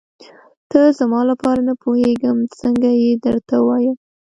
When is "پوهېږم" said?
1.83-2.37